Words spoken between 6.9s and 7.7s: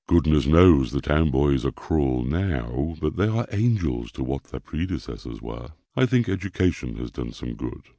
has done some